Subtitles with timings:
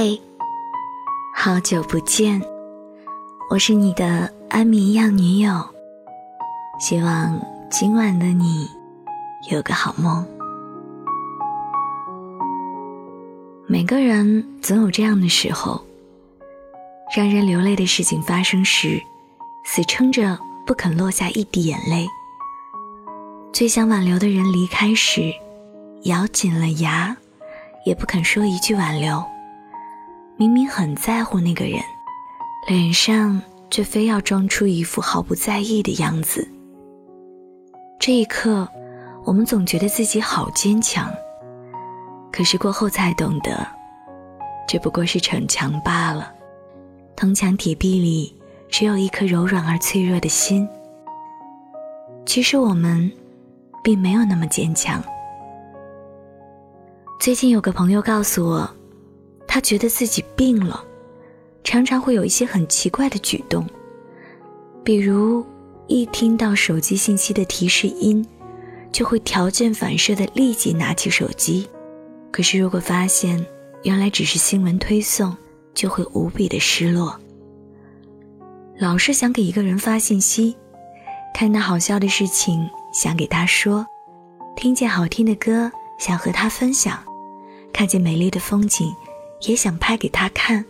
[0.00, 0.22] 嘿，
[1.34, 2.40] 好久不见，
[3.50, 5.50] 我是你的安眠药女友。
[6.78, 7.36] 希望
[7.68, 8.68] 今晚的你
[9.50, 10.24] 有个好梦。
[13.66, 15.84] 每个人总有这样的时候，
[17.16, 19.02] 让人流泪的事情发生时，
[19.64, 22.06] 死撑着不肯落下一滴眼泪；
[23.52, 25.34] 最想挽留的人离开时，
[26.04, 27.16] 咬紧了牙，
[27.84, 29.20] 也不肯说一句挽留。
[30.40, 31.80] 明明很在乎那个人，
[32.68, 33.42] 脸上
[33.72, 36.46] 却非要装出一副毫不在意的样子。
[37.98, 38.68] 这一刻，
[39.24, 41.12] 我们总觉得自己好坚强，
[42.30, 43.66] 可是过后才懂得，
[44.68, 46.32] 这不过是逞强罢了。
[47.16, 48.32] 铜墙铁壁里，
[48.68, 50.68] 只有一颗柔软而脆弱的心。
[52.24, 53.10] 其实我们，
[53.82, 55.02] 并没有那么坚强。
[57.18, 58.77] 最近有个朋友告诉我。
[59.48, 60.84] 他觉得自己病了，
[61.64, 63.66] 常常会有一些很奇怪的举动，
[64.84, 65.44] 比如
[65.86, 68.24] 一听到手机信息的提示音，
[68.92, 71.66] 就会条件反射的立即拿起手机。
[72.30, 73.44] 可是如果发现
[73.84, 75.34] 原来只是新闻推送，
[75.74, 77.18] 就会无比的失落。
[78.78, 80.54] 老是想给一个人发信息，
[81.34, 83.84] 看到好笑的事情想给他说，
[84.56, 87.02] 听见好听的歌想和他分享，
[87.72, 88.94] 看见美丽的风景。
[89.42, 90.64] 也想拍给他看，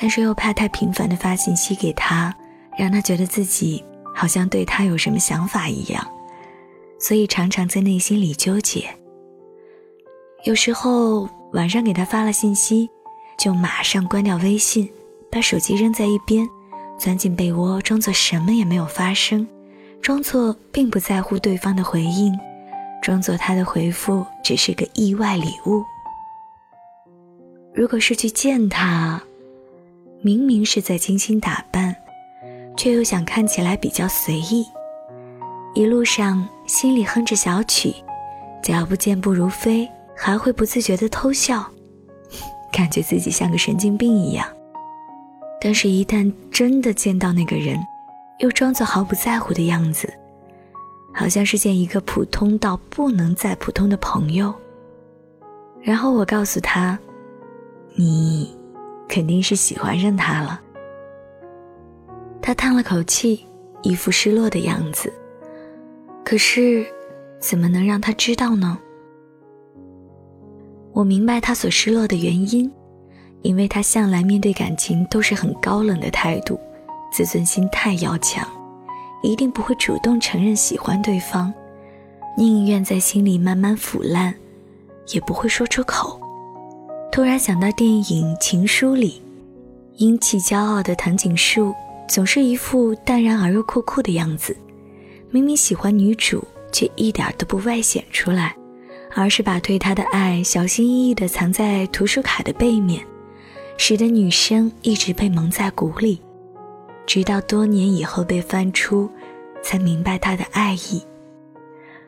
[0.00, 2.34] 但是又怕太频繁的发信息给他，
[2.76, 6.06] 让他觉得自己好像对他有什么想法一样，
[6.98, 8.88] 所以常常在内心里纠结。
[10.44, 12.88] 有时候晚上给他发了信息，
[13.38, 14.90] 就马上关掉微信，
[15.30, 16.48] 把手机扔在一边，
[16.98, 19.46] 钻进被窝，装作什么也没有发生，
[20.00, 22.36] 装作并不在乎对方的回应，
[23.02, 25.84] 装作他的回复只是个意外礼物。
[27.72, 29.22] 如果是去见他，
[30.22, 31.94] 明明是在精心打扮，
[32.76, 34.66] 却又想看起来比较随意，
[35.74, 37.94] 一路上心里哼着小曲，
[38.60, 41.64] 脚步健步如飞，还会不自觉的偷笑，
[42.72, 44.46] 感觉自己像个神经病一样。
[45.60, 47.78] 但是，一旦真的见到那个人，
[48.40, 50.12] 又装作毫不在乎的样子，
[51.14, 54.52] 好像是见一个普通到不能再普通的朋友。
[55.80, 56.98] 然后我告诉他。
[57.94, 58.56] 你
[59.08, 60.60] 肯定是喜欢上他了。
[62.40, 63.44] 他叹了口气，
[63.82, 65.12] 一副失落的样子。
[66.24, 66.86] 可是，
[67.38, 68.78] 怎么能让他知道呢？
[70.92, 72.70] 我明白他所失落的原因，
[73.42, 76.58] 因为他向来面对感情都是很高冷的态度，
[77.12, 78.46] 自尊心太要强，
[79.22, 81.52] 一定不会主动承认喜欢对方，
[82.36, 84.34] 宁愿在心里慢慢腐烂，
[85.12, 86.20] 也不会说出口。
[87.12, 89.20] 突然想到电影《情书》里，
[89.96, 91.74] 英气骄傲的藤井树
[92.08, 94.56] 总是一副淡然而又酷酷的样子。
[95.28, 98.54] 明明喜欢女主，却一点都不外显出来，
[99.16, 103.04] 而是把对他的爱小心翼翼地藏在图书卡的背面，
[103.76, 106.20] 使得女生一直被蒙在鼓里。
[107.06, 109.10] 直到多年以后被翻出，
[109.64, 111.02] 才明白他的爱意。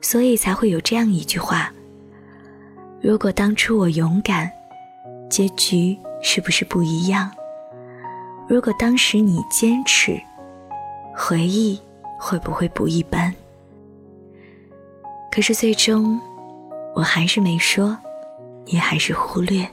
[0.00, 1.72] 所以才会有这样一句话：
[3.00, 4.50] 如果当初我勇敢。
[5.28, 7.30] 结局是不是不一样？
[8.48, 10.18] 如果当时你坚持，
[11.14, 11.78] 回忆
[12.18, 13.32] 会不会不一般？
[15.30, 16.18] 可是最终，
[16.94, 17.96] 我还是没说，
[18.66, 19.68] 也还是忽略。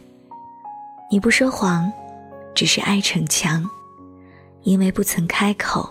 [1.10, 1.92] 你不说谎，
[2.54, 3.64] 只是爱逞强，
[4.64, 5.90] 因为不曾开口，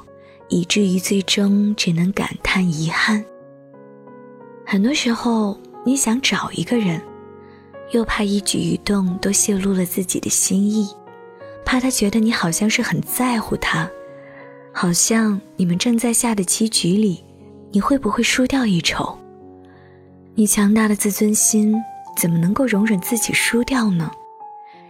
[0.48, 3.24] 以至于最终只能感叹遗憾。
[4.66, 7.00] 很多时候，你想找一个人。
[7.94, 10.88] 又怕一举一动都泄露了自己的心意，
[11.64, 13.88] 怕他觉得你好像是很在乎他，
[14.72, 17.22] 好像你们正在下的棋局里，
[17.70, 19.16] 你会不会输掉一筹？
[20.34, 21.72] 你强大的自尊心
[22.16, 24.10] 怎么能够容忍自己输掉呢？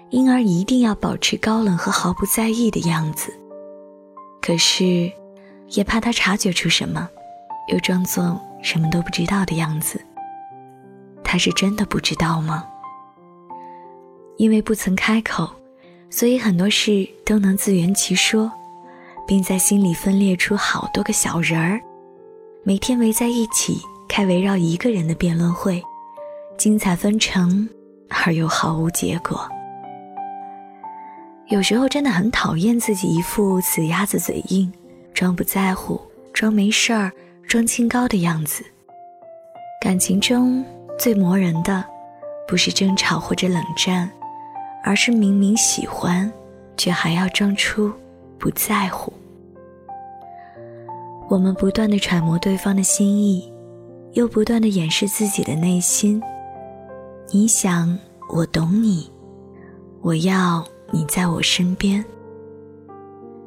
[0.08, 3.30] 因而一定要保持高冷和毫不在意的样子。
[4.40, 5.12] 可是，
[5.68, 7.06] 也怕他察觉出什么，
[7.70, 10.00] 又装作什么都不知道的样子。
[11.22, 12.64] 他是真的不知道吗？
[14.36, 15.48] 因为不曾开口，
[16.10, 18.50] 所以很多事都能自圆其说，
[19.26, 21.80] 并在心里分裂出好多个小人儿，
[22.62, 25.82] 每天围在一起开围绕一个人的辩论会，
[26.58, 27.68] 精彩纷呈
[28.08, 29.48] 而又毫无结果。
[31.48, 34.72] 有时候真的很讨厌自己一副死鸭子嘴硬、
[35.12, 36.00] 装不在乎、
[36.32, 37.12] 装没事儿、
[37.46, 38.64] 装清高的样子。
[39.80, 40.64] 感情中
[40.98, 41.84] 最磨人的，
[42.48, 44.10] 不是争吵或者冷战。
[44.86, 46.30] 而是明明喜欢，
[46.76, 47.90] 却还要装出
[48.38, 49.10] 不在乎。
[51.30, 53.50] 我们不断的揣摩对方的心意，
[54.12, 56.22] 又不断的掩饰自己的内心。
[57.30, 57.98] 你想，
[58.28, 59.10] 我懂你，
[60.02, 62.04] 我要你在我身边。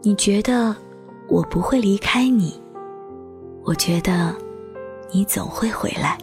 [0.01, 0.75] 你觉得
[1.30, 2.60] 我不会离开你，
[3.63, 4.34] 我觉得
[5.12, 6.18] 你总会回来。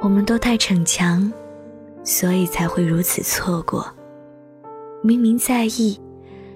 [0.00, 1.32] 我们都太逞强，
[2.06, 3.84] 所以才会如此错过。
[5.02, 6.00] 明明在意，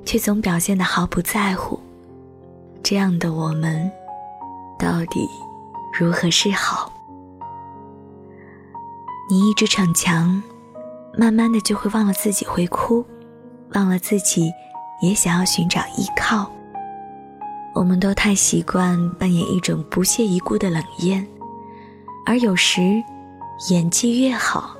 [0.05, 1.79] 却总表现的毫不在乎。
[2.82, 3.91] 这样的我们，
[4.79, 5.29] 到底
[5.93, 6.91] 如何是好？
[9.29, 10.43] 你一直逞强，
[11.19, 13.05] 慢慢的就会忘了自己会哭，
[13.75, 14.50] 忘了自己
[15.02, 16.50] 也想要寻找依靠。
[17.75, 21.26] 我们都太习惯扮演一种不屑一顾的冷艳，
[22.25, 23.02] 而有时
[23.69, 24.75] 演技越好，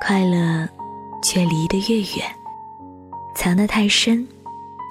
[0.00, 0.68] 快乐
[1.22, 2.34] 却离得越远，
[3.34, 4.26] 藏得太深，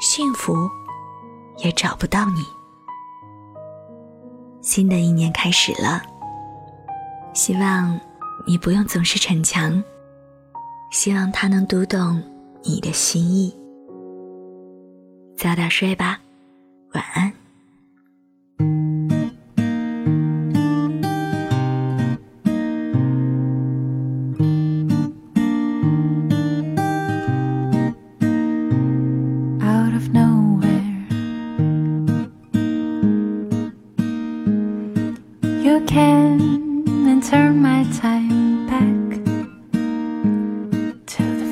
[0.01, 0.53] 幸福。
[1.63, 2.45] 也找不到你。
[4.61, 6.03] 新的一年开始了，
[7.33, 7.99] 希望
[8.45, 9.83] 你不用总是逞强，
[10.91, 12.21] 希望他能读懂
[12.61, 13.51] 你的心意。
[15.35, 16.19] 早点睡吧，
[16.93, 17.33] 晚安。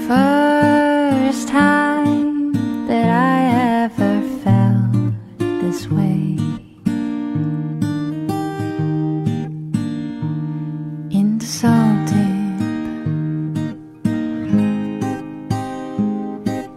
[0.07, 2.54] first time
[2.88, 4.94] that I ever felt
[5.62, 6.38] this way.
[11.10, 12.60] In the salt deep,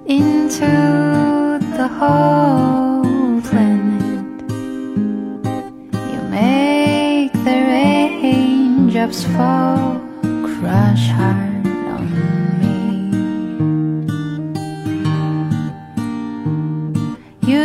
[0.06, 0.72] into
[1.76, 4.40] the whole planet,
[6.12, 10.00] you make the raindrops fall,
[10.46, 11.47] crush hard.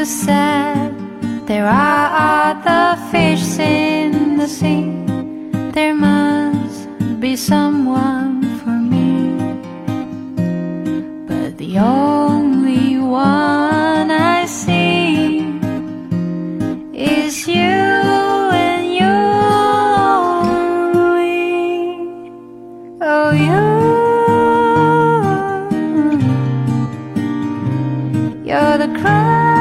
[0.05, 0.91] Said.
[1.47, 4.91] There are other fish in the sea.
[5.71, 6.89] There must
[7.21, 9.37] be someone for me.
[11.25, 15.47] But the only one I see
[16.93, 17.53] is you.
[17.55, 19.15] and you
[20.91, 21.17] only.
[23.01, 23.63] Oh, you.
[28.45, 29.52] You're the crown.